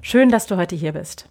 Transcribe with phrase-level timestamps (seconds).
[0.00, 1.28] Schön, dass du heute hier bist.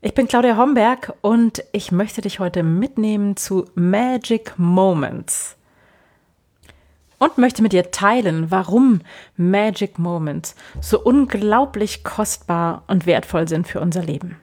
[0.00, 5.56] Ich bin Claudia Homberg und ich möchte dich heute mitnehmen zu Magic Moments
[7.18, 9.00] und möchte mit dir teilen, warum
[9.36, 14.36] Magic Moments so unglaublich kostbar und wertvoll sind für unser Leben.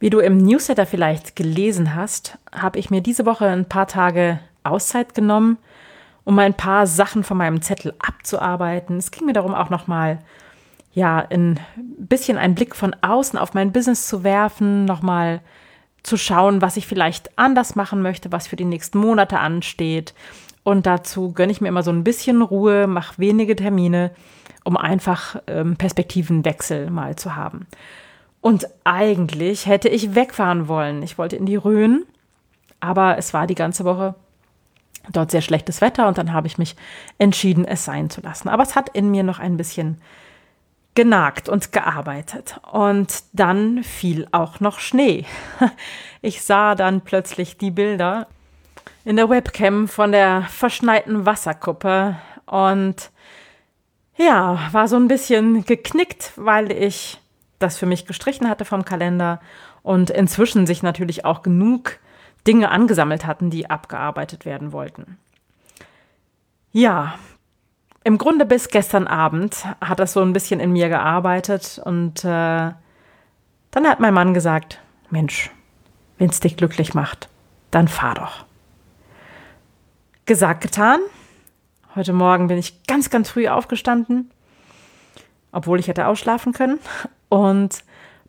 [0.00, 4.40] Wie du im Newsletter vielleicht gelesen hast, habe ich mir diese Woche ein paar Tage
[4.64, 5.58] Auszeit genommen,
[6.24, 8.96] um ein paar Sachen von meinem Zettel abzuarbeiten.
[8.96, 10.18] Es ging mir darum, auch nochmal
[10.94, 15.40] ja, ein bisschen einen Blick von außen auf mein Business zu werfen, nochmal
[16.04, 20.14] zu schauen, was ich vielleicht anders machen möchte, was für die nächsten Monate ansteht.
[20.62, 24.12] Und dazu gönne ich mir immer so ein bisschen Ruhe, mache wenige Termine,
[24.62, 27.66] um einfach ähm, Perspektivenwechsel mal zu haben.
[28.40, 31.02] Und eigentlich hätte ich wegfahren wollen.
[31.02, 32.04] Ich wollte in die Rhön,
[32.78, 34.14] aber es war die ganze Woche
[35.12, 36.76] dort sehr schlechtes Wetter und dann habe ich mich
[37.18, 38.48] entschieden, es sein zu lassen.
[38.48, 39.98] Aber es hat in mir noch ein bisschen
[40.94, 42.60] genagt und gearbeitet.
[42.70, 45.24] Und dann fiel auch noch Schnee.
[46.26, 48.28] Ich sah dann plötzlich die Bilder
[49.04, 53.10] in der Webcam von der verschneiten Wasserkuppe und
[54.16, 57.20] ja, war so ein bisschen geknickt, weil ich
[57.58, 59.38] das für mich gestrichen hatte vom Kalender
[59.82, 61.98] und inzwischen sich natürlich auch genug
[62.46, 65.18] Dinge angesammelt hatten, die abgearbeitet werden wollten.
[66.72, 67.18] Ja,
[68.04, 72.70] im Grunde bis gestern Abend hat das so ein bisschen in mir gearbeitet und äh,
[73.70, 74.80] dann hat mein Mann gesagt,
[75.10, 75.50] Mensch,
[76.18, 77.28] wenn es dich glücklich macht,
[77.70, 78.44] dann fahr doch.
[80.26, 81.00] Gesagt, getan.
[81.94, 84.30] Heute Morgen bin ich ganz, ganz früh aufgestanden,
[85.50, 86.80] obwohl ich hätte ausschlafen können
[87.30, 87.84] und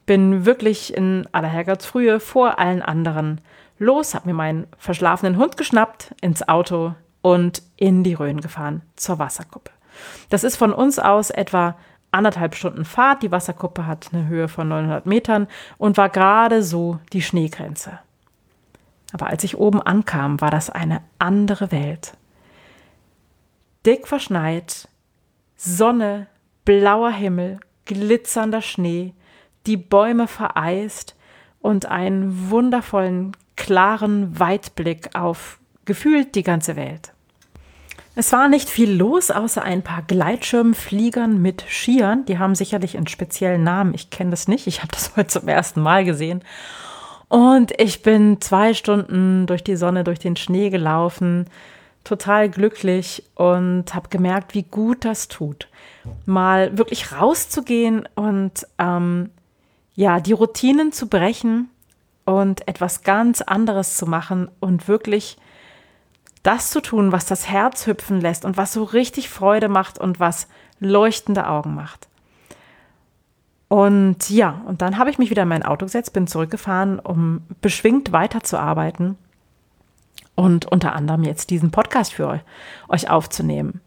[0.06, 3.42] bin wirklich in aller Herrgottsfrühe vor allen anderen
[3.78, 6.96] los, habe mir meinen verschlafenen Hund geschnappt, ins Auto
[7.26, 9.72] und in die Rhön gefahren zur Wasserkuppe.
[10.30, 11.76] Das ist von uns aus etwa
[12.12, 13.24] anderthalb Stunden Fahrt.
[13.24, 15.48] Die Wasserkuppe hat eine Höhe von 900 Metern
[15.80, 17.98] und war gerade so die Schneegrenze.
[19.12, 22.16] Aber als ich oben ankam, war das eine andere Welt.
[23.88, 24.88] Dick verschneit,
[25.58, 26.28] Sonne,
[26.64, 29.16] blauer Himmel, glitzernder Schnee,
[29.66, 31.16] die Bäume vereist
[31.60, 37.15] und einen wundervollen, klaren Weitblick auf gefühlt die ganze Welt.
[38.18, 42.24] Es war nicht viel los, außer ein paar Gleitschirmfliegern mit Skiern.
[42.26, 43.94] Die haben sicherlich einen speziellen Namen.
[43.94, 44.68] Ich kenne das nicht.
[44.68, 46.42] Ich habe das heute zum ersten Mal gesehen.
[47.28, 51.48] Und ich bin zwei Stunden durch die Sonne, durch den Schnee gelaufen,
[52.06, 55.68] total glücklich und habe gemerkt, wie gut das tut,
[56.26, 59.32] mal wirklich rauszugehen und ähm,
[59.96, 61.70] ja, die Routinen zu brechen
[62.26, 65.38] und etwas ganz anderes zu machen und wirklich
[66.46, 70.20] das zu tun, was das Herz hüpfen lässt und was so richtig Freude macht und
[70.20, 70.48] was
[70.80, 72.08] leuchtende Augen macht.
[73.68, 77.42] Und ja, und dann habe ich mich wieder in mein Auto gesetzt, bin zurückgefahren, um
[77.62, 79.18] beschwingt weiterzuarbeiten
[80.36, 82.42] und unter anderem jetzt diesen Podcast für
[82.88, 83.82] euch aufzunehmen.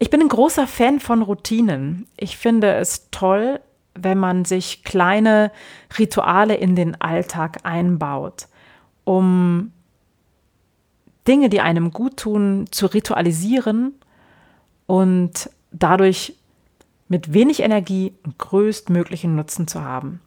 [0.00, 2.08] Ich bin ein großer Fan von Routinen.
[2.16, 3.60] Ich finde es toll,
[3.94, 5.52] wenn man sich kleine
[5.98, 8.48] Rituale in den Alltag einbaut,
[9.04, 9.72] um
[11.28, 13.94] Dinge, die einem gut tun, zu ritualisieren
[14.86, 16.34] und dadurch
[17.08, 20.20] mit wenig Energie größtmöglichen Nutzen zu haben.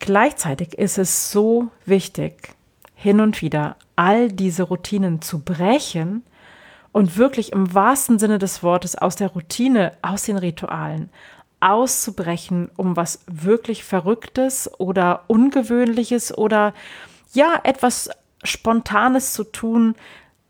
[0.00, 2.54] Gleichzeitig ist es so wichtig,
[2.94, 6.22] hin und wieder all diese Routinen zu brechen
[6.92, 11.10] und wirklich im wahrsten Sinne des Wortes aus der Routine, aus den Ritualen
[11.60, 16.72] auszubrechen, um was wirklich Verrücktes oder Ungewöhnliches oder
[17.32, 18.10] ja, etwas
[18.42, 19.94] Spontanes zu tun,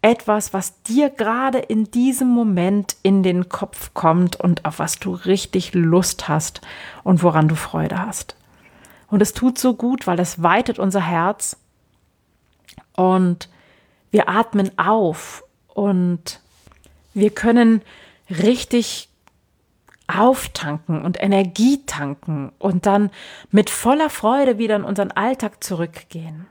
[0.02, 5.12] etwas, was dir gerade in diesem Moment in den Kopf kommt und auf was du
[5.12, 6.62] richtig Lust hast
[7.04, 8.36] und woran du Freude hast.
[9.08, 11.56] Und es tut so gut, weil es weitet unser Herz
[12.96, 13.48] und
[14.10, 16.40] wir atmen auf und
[17.12, 17.82] wir können
[18.30, 19.08] richtig
[20.06, 23.10] auftanken und Energie tanken und dann
[23.50, 26.46] mit voller Freude wieder in unseren Alltag zurückgehen.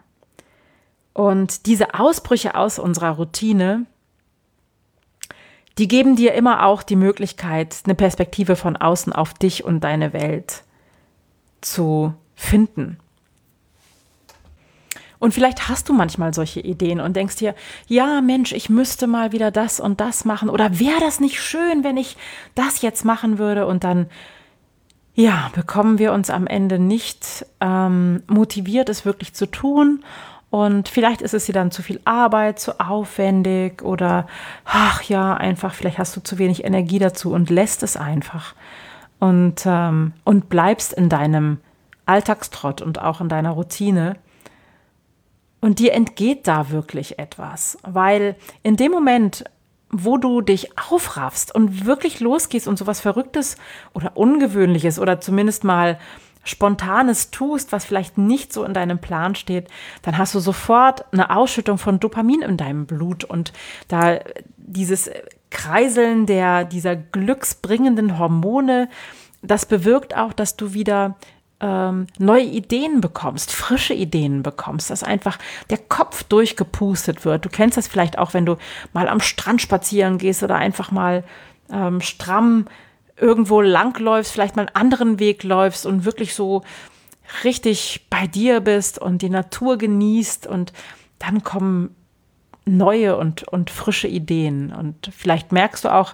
[1.13, 3.85] Und diese Ausbrüche aus unserer Routine,
[5.77, 10.13] die geben dir immer auch die Möglichkeit, eine Perspektive von außen auf dich und deine
[10.13, 10.63] Welt
[11.61, 12.97] zu finden.
[15.19, 17.53] Und vielleicht hast du manchmal solche Ideen und denkst dir,
[17.87, 21.83] ja Mensch, ich müsste mal wieder das und das machen oder wäre das nicht schön,
[21.83, 22.15] wenn ich
[22.55, 24.07] das jetzt machen würde und dann,
[25.15, 30.05] ja, bekommen wir uns am Ende nicht ähm, motiviert, es wirklich zu tun.
[30.49, 34.25] Und vielleicht ist es dir dann zu viel Arbeit, zu aufwendig oder,
[34.65, 38.55] ach ja, einfach, vielleicht hast du zu wenig Energie dazu und lässt es einfach.
[39.19, 41.59] Und, ähm, und bleibst in deinem
[42.05, 44.15] Alltagstrott und auch in deiner Routine.
[45.61, 49.43] Und dir entgeht da wirklich etwas, weil in dem Moment,
[49.91, 53.57] wo du dich aufraffst und wirklich losgehst und sowas Verrücktes
[53.93, 55.99] oder Ungewöhnliches oder zumindest mal
[56.43, 59.67] Spontanes tust, was vielleicht nicht so in deinem Plan steht,
[60.01, 63.53] dann hast du sofort eine Ausschüttung von Dopamin in deinem Blut und
[63.87, 64.19] da
[64.57, 65.09] dieses
[65.49, 68.89] Kreiseln der, dieser glücksbringenden Hormone,
[69.41, 71.15] das bewirkt auch, dass du wieder
[71.59, 75.37] ähm, neue Ideen bekommst, frische Ideen bekommst, dass einfach
[75.69, 77.45] der Kopf durchgepustet wird.
[77.45, 78.57] Du kennst das vielleicht auch, wenn du
[78.93, 81.23] mal am Strand spazieren gehst oder einfach mal
[81.71, 82.65] ähm, stramm
[83.19, 86.63] irgendwo langläufst, vielleicht mal einen anderen Weg läufst und wirklich so
[87.43, 90.73] richtig bei dir bist und die Natur genießt und
[91.19, 91.95] dann kommen
[92.65, 94.71] neue und, und frische Ideen.
[94.71, 96.13] Und vielleicht merkst du auch,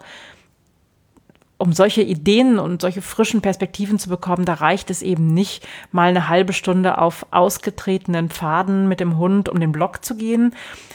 [1.58, 6.10] um solche Ideen und solche frischen Perspektiven zu bekommen, da reicht es eben nicht, mal
[6.10, 10.54] eine halbe Stunde auf ausgetretenen Pfaden mit dem Hund um den Block zu gehen,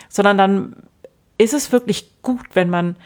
[0.08, 0.76] sondern dann
[1.38, 2.96] ist es wirklich gut, wenn man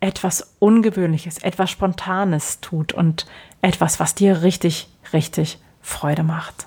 [0.00, 3.26] etwas Ungewöhnliches, etwas Spontanes tut und
[3.62, 6.66] etwas, was dir richtig, richtig Freude macht.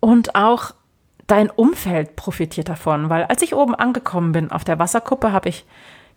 [0.00, 0.74] Und auch
[1.28, 5.64] dein Umfeld profitiert davon, weil als ich oben angekommen bin auf der Wasserkuppe, habe ich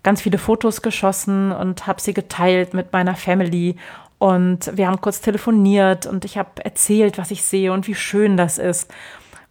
[0.02, 3.76] ganz viele Fotos geschossen und habe sie geteilt mit meiner Family.
[4.18, 8.38] Und wir haben kurz telefoniert und ich habe erzählt, was ich sehe und wie schön
[8.38, 8.92] das ist.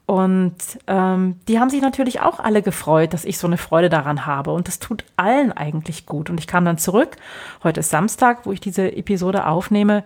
[0.07, 0.57] Und
[0.87, 4.53] ähm, die haben sich natürlich auch alle gefreut, dass ich so eine Freude daran habe.
[4.53, 6.29] Und das tut allen eigentlich gut.
[6.29, 7.17] Und ich kam dann zurück.
[7.63, 10.05] Heute ist Samstag, wo ich diese Episode aufnehme.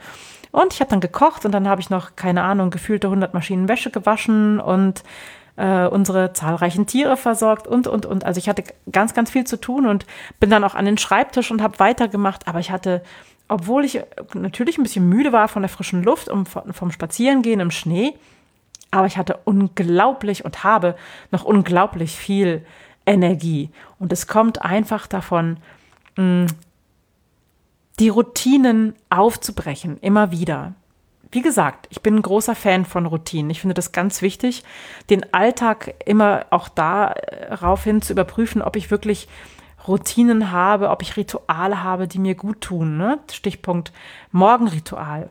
[0.53, 3.69] Und ich habe dann gekocht und dann habe ich noch, keine Ahnung, gefühlte 100 Maschinen
[3.69, 5.03] Wäsche gewaschen und
[5.57, 8.25] äh, unsere zahlreichen Tiere versorgt und, und, und.
[8.25, 10.07] Also ich hatte ganz, ganz viel zu tun und
[10.39, 12.47] bin dann auch an den Schreibtisch und habe weitergemacht.
[12.47, 13.03] Aber ich hatte,
[13.49, 14.01] obwohl ich
[14.35, 18.15] natürlich ein bisschen müde war von der frischen Luft und vom Spazierengehen im Schnee,
[18.91, 20.97] aber ich hatte unglaublich und habe
[21.31, 22.65] noch unglaublich viel
[23.07, 23.71] Energie.
[23.99, 25.59] Und es kommt einfach davon,
[26.17, 26.47] mh,
[27.99, 30.75] die Routinen aufzubrechen, immer wieder
[31.31, 33.51] wie gesagt, ich bin ein großer Fan von Routinen.
[33.51, 34.65] Ich finde das ganz wichtig,
[35.11, 39.29] den Alltag immer auch darauf hin zu überprüfen, ob ich wirklich
[39.87, 42.97] Routinen habe, ob ich Rituale habe, die mir gut tun.
[42.97, 43.19] Ne?
[43.31, 43.93] Stichpunkt
[44.33, 45.31] Morgenritual.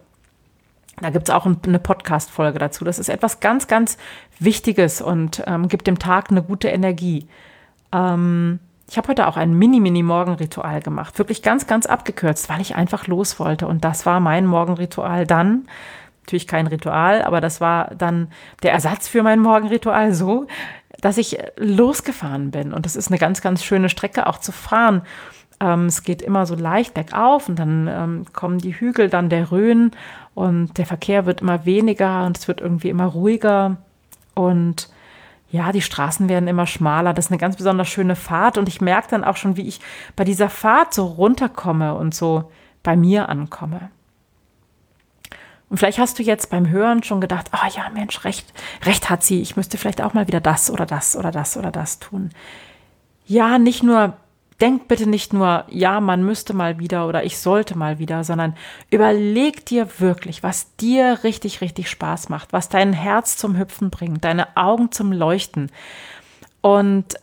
[1.00, 2.84] Da gibt es auch eine Podcast-Folge dazu.
[2.84, 3.98] Das ist etwas ganz, ganz
[4.40, 7.28] Wichtiges und ähm, gibt dem Tag eine gute Energie.
[7.94, 8.60] Ähm,
[8.90, 11.20] ich habe heute auch ein Mini-Mini-Morgenritual gemacht.
[11.20, 13.68] Wirklich ganz, ganz abgekürzt, weil ich einfach los wollte.
[13.68, 15.68] Und das war mein Morgenritual dann.
[16.24, 18.30] Natürlich kein Ritual, aber das war dann
[18.64, 20.48] der Ersatz für mein Morgenritual so,
[21.00, 22.74] dass ich losgefahren bin.
[22.74, 25.04] Und das ist eine ganz, ganz schöne Strecke auch zu fahren.
[25.60, 29.52] Ähm, es geht immer so leicht bergauf und dann ähm, kommen die Hügel, dann der
[29.52, 29.92] Rhön
[30.36, 33.78] und der Verkehr wird immer weniger und es wird irgendwie immer ruhiger.
[34.36, 34.90] Und
[35.50, 37.14] ja, die Straßen werden immer schmaler.
[37.14, 39.80] Das ist eine ganz besonders schöne Fahrt und ich merke dann auch schon, wie ich
[40.16, 42.52] bei dieser Fahrt so runterkomme und so
[42.84, 43.90] bei mir ankomme.
[45.70, 48.54] Und vielleicht hast du jetzt beim Hören schon gedacht, oh ja, Mensch, recht,
[48.86, 49.42] recht hat sie.
[49.42, 52.30] Ich müsste vielleicht auch mal wieder das oder das oder das oder das tun.
[53.26, 54.14] Ja, nicht nur
[54.60, 58.56] denk bitte nicht nur, ja, man müsste mal wieder oder ich sollte mal wieder, sondern
[58.90, 64.24] überleg dir wirklich, was dir richtig, richtig Spaß macht, was dein Herz zum Hüpfen bringt,
[64.24, 65.72] deine Augen zum Leuchten.
[66.62, 67.16] Und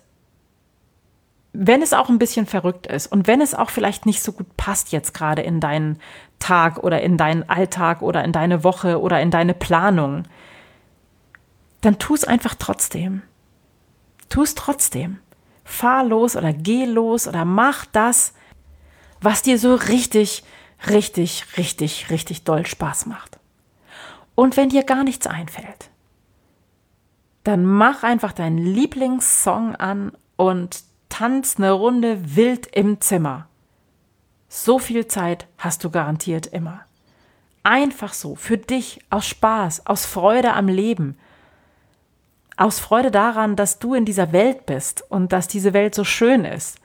[1.53, 4.57] wenn es auch ein bisschen verrückt ist und wenn es auch vielleicht nicht so gut
[4.57, 5.99] passt jetzt gerade in deinen
[6.39, 10.25] Tag oder in deinen Alltag oder in deine Woche oder in deine Planung,
[11.81, 13.23] dann tu es einfach trotzdem.
[14.29, 15.19] Tu es trotzdem
[15.65, 18.35] fahr los oder geh los oder mach das,
[19.21, 20.45] was dir so richtig,
[20.89, 23.39] richtig, richtig, richtig doll Spaß macht.
[24.35, 25.91] Und wenn dir gar nichts einfällt,
[27.45, 33.49] dann mach einfach deinen Lieblingssong an und tanz eine Runde wild im Zimmer.
[34.49, 36.81] So viel Zeit hast du garantiert immer.
[37.63, 41.17] Einfach so, für dich, aus Spaß, aus Freude am Leben
[42.57, 46.45] aus Freude daran, dass du in dieser Welt bist und dass diese Welt so schön
[46.45, 46.79] ist.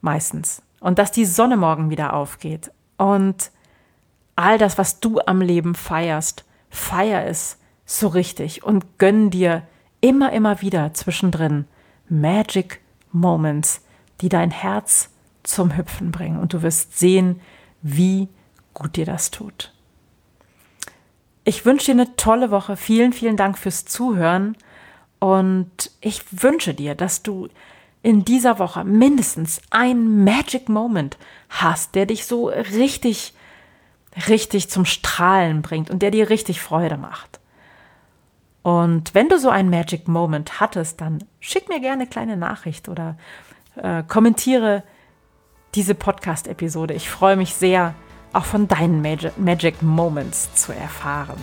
[0.00, 0.62] meistens.
[0.80, 2.70] Und dass die Sonne morgen wieder aufgeht.
[2.98, 3.50] Und
[4.36, 9.62] all das, was du am Leben feierst, feier es so richtig und gönn dir
[10.00, 11.64] immer, immer wieder zwischendrin
[12.08, 13.82] Magic Moments,
[14.20, 15.10] die dein Herz
[15.42, 16.38] zum Hüpfen bringen.
[16.38, 17.40] Und du wirst sehen,
[17.82, 18.28] wie
[18.74, 19.72] gut dir das tut.
[21.48, 22.76] Ich wünsche dir eine tolle Woche.
[22.76, 24.54] Vielen, vielen Dank fürs Zuhören.
[25.18, 27.48] Und ich wünsche dir, dass du
[28.02, 31.16] in dieser Woche mindestens ein Magic Moment
[31.48, 33.32] hast, der dich so richtig,
[34.28, 37.40] richtig zum Strahlen bringt und der dir richtig Freude macht.
[38.60, 42.90] Und wenn du so einen Magic Moment hattest, dann schick mir gerne eine kleine Nachricht
[42.90, 43.16] oder
[43.76, 44.82] äh, kommentiere
[45.74, 46.92] diese Podcast-Episode.
[46.92, 47.94] Ich freue mich sehr,
[48.32, 49.02] auch von deinen
[49.36, 51.38] Magic Moments zu erfahren.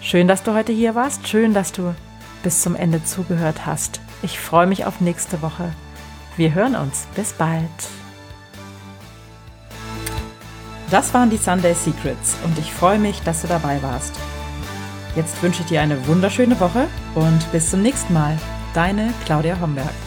[0.00, 1.26] Schön, dass du heute hier warst.
[1.26, 1.94] Schön, dass du
[2.42, 4.00] bis zum Ende zugehört hast.
[4.22, 5.72] Ich freue mich auf nächste Woche.
[6.36, 7.06] Wir hören uns.
[7.14, 7.62] Bis bald.
[10.90, 14.14] Das waren die Sunday Secrets und ich freue mich, dass du dabei warst.
[15.16, 18.38] Jetzt wünsche ich dir eine wunderschöne Woche und bis zum nächsten Mal.
[18.74, 20.05] Deine Claudia Homberg.